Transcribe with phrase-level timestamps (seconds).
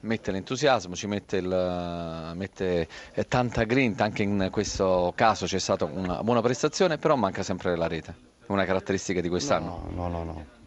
[0.00, 5.84] mette l'entusiasmo, ci mette, il, mette eh, tanta grinta, anche in questo caso c'è stata
[5.84, 8.14] una buona prestazione, però manca sempre la rete,
[8.46, 9.88] una caratteristica di quest'anno.
[9.90, 10.24] No, no, no.
[10.24, 10.57] no.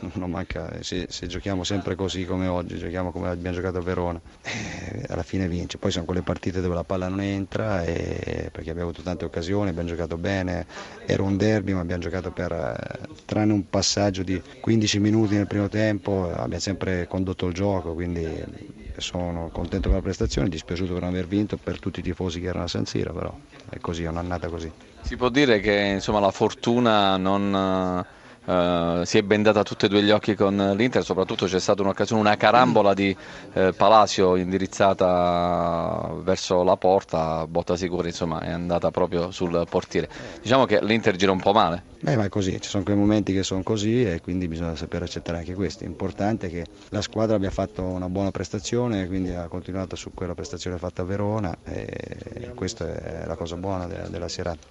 [0.14, 4.20] Non manca, se, se, giochiamo sempre così come oggi, giochiamo come abbiamo giocato a Verona,
[4.42, 5.78] eh, alla fine vince.
[5.78, 9.70] Poi sono quelle partite dove la palla non entra e, perché abbiamo avuto tante occasioni,
[9.70, 10.66] abbiamo giocato bene,
[11.06, 15.46] era un derby ma abbiamo giocato per, eh, tranne un passaggio di 15 minuti nel
[15.46, 21.02] primo tempo, abbiamo sempre condotto il gioco, quindi sono contento per la prestazione, dispiaciuto per
[21.02, 23.34] non aver vinto per tutti i tifosi che erano a San Siro, però
[23.70, 24.70] è così, è un'annata così.
[25.00, 28.04] Si può dire che insomma, la fortuna non
[28.44, 32.20] Uh, si è bendata tutti e due gli occhi con l'Inter, soprattutto c'è stata un'occasione,
[32.20, 33.16] una carambola di
[33.52, 40.08] uh, Palacio indirizzata verso la porta, botta sicura, insomma è andata proprio sul portiere.
[40.40, 41.84] Diciamo che l'Inter gira un po' male.
[42.00, 45.04] Beh, ma è così, ci sono quei momenti che sono così e quindi bisogna sapere
[45.04, 45.84] accettare anche questi.
[45.84, 50.34] È importante che la squadra abbia fatto una buona prestazione, quindi ha continuato su quella
[50.34, 54.66] prestazione fatta a Verona e questa è la cosa buona della, della serata.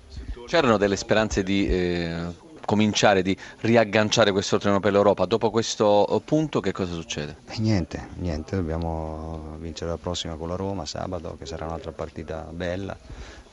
[0.45, 1.67] C'erano delle speranze di...
[1.69, 5.25] Eh cominciare di riagganciare questo treno per l'Europa.
[5.25, 7.35] Dopo questo punto che cosa succede?
[7.49, 12.47] Eh, niente, niente, dobbiamo vincere la prossima con la Roma sabato che sarà un'altra partita
[12.49, 12.95] bella.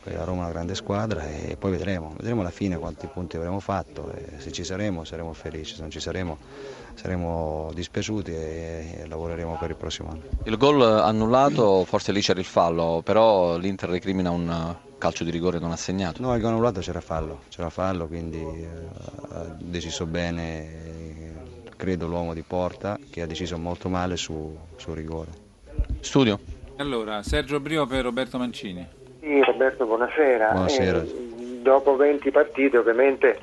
[0.04, 3.60] La Roma è una grande squadra e poi vedremo, vedremo alla fine quanti punti avremo
[3.60, 6.38] fatto se ci saremo saremo felici, se non ci saremo
[6.94, 10.22] saremo dispiaciuti e lavoreremo per il prossimo anno.
[10.44, 15.58] Il gol annullato, forse lì c'era il fallo, però l'Inter recrimina un calcio di rigore
[15.58, 16.20] non assegnato.
[16.20, 18.66] No, il gol annullato c'era fallo, c'era fallo, quindi eh,
[19.34, 21.34] ha deciso bene,
[21.76, 25.30] credo, l'uomo di porta che ha deciso molto male su, su rigore.
[26.00, 26.38] Studio.
[26.76, 28.86] Allora, Sergio Brio per Roberto Mancini.
[29.20, 30.50] Sì, Roberto, buonasera.
[30.50, 31.02] Buonasera.
[31.02, 33.38] Eh, dopo 20 partite ovviamente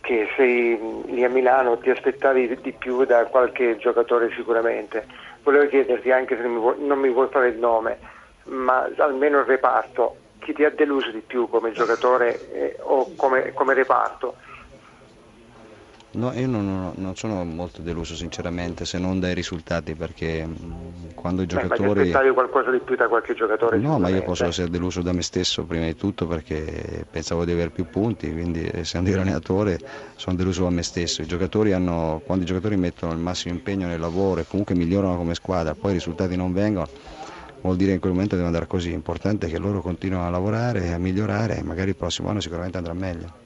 [0.00, 5.06] che sei lì a Milano ti aspettavi di più da qualche giocatore sicuramente.
[5.42, 7.98] Volevo chiederti anche se non mi vuoi, non mi vuoi fare il nome,
[8.44, 13.52] ma almeno il reparto, chi ti ha deluso di più come giocatore eh, o come,
[13.54, 14.36] come reparto?
[16.12, 20.46] No, io non, non, sono molto deluso sinceramente se non dai risultati perché
[21.12, 21.76] quando i giocatori...
[21.76, 23.78] Beh, ma ti aspettavi qualcosa di più da qualche giocatore?
[23.78, 27.50] No, ma io posso essere deluso da me stesso prima di tutto perché pensavo di
[27.50, 29.78] avere più punti, quindi essendo io allenatore
[30.14, 31.20] sono deluso da me stesso.
[31.20, 35.16] I giocatori hanno, quando i giocatori mettono il massimo impegno nel lavoro e comunque migliorano
[35.16, 36.86] come squadra, poi i risultati non vengono,
[37.64, 38.90] vuol dire che in quel momento deve andare così.
[38.90, 42.76] L'importante è che loro continuino a lavorare, a migliorare e magari il prossimo anno sicuramente
[42.76, 43.43] andrà meglio.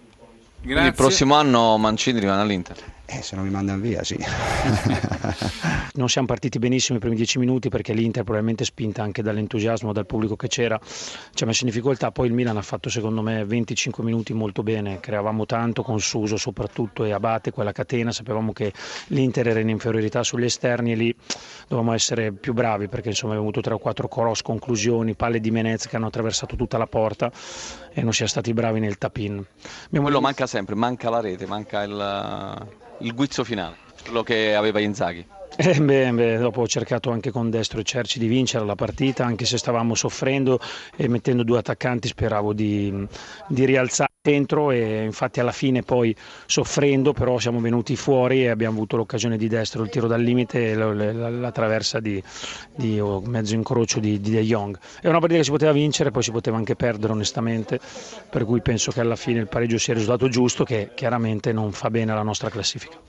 [0.60, 0.88] Grazie.
[0.88, 2.96] Il prossimo anno Mancini rimane all'Inter.
[3.10, 4.18] Eh, se non mi mandano via, sì.
[5.94, 10.04] non siamo partiti benissimo i primi dieci minuti perché l'Inter, probabilmente spinta anche dall'entusiasmo dal
[10.04, 10.78] pubblico che c'era,
[11.32, 12.10] ci ha messo in difficoltà.
[12.10, 16.36] Poi il Milan ha fatto secondo me 25 minuti molto bene, creavamo tanto con Suso
[16.36, 18.12] soprattutto e Abate, quella catena.
[18.12, 18.74] Sapevamo che
[19.06, 21.16] l'Inter era in inferiorità sugli esterni e lì
[21.66, 25.50] dovevamo essere più bravi perché insomma abbiamo avuto 3 o 4 cross, conclusioni, palle di
[25.50, 27.32] Menez che hanno attraversato tutta la porta
[27.90, 29.42] e non siamo stati bravi nel tap-in.
[29.90, 35.24] Quello manca sempre, manca la rete, manca il il guizzo finale, quello che aveva Inzaghi.
[35.60, 39.24] Eh beh, beh, dopo ho cercato anche con destro e Cerci di vincere la partita,
[39.24, 40.60] anche se stavamo soffrendo
[40.94, 43.04] e mettendo due attaccanti speravo di,
[43.48, 46.14] di rialzare dentro e infatti alla fine poi
[46.46, 50.70] soffrendo però siamo venuti fuori e abbiamo avuto l'occasione di destro, il tiro dal limite
[50.70, 52.22] e la, la, la traversa di,
[52.76, 54.78] di mezzo incrocio di, di De Jong.
[55.00, 57.80] È una partita che si poteva vincere, poi si poteva anche perdere onestamente,
[58.30, 61.72] per cui penso che alla fine il pareggio sia il risultato giusto che chiaramente non
[61.72, 63.00] fa bene alla nostra classifica.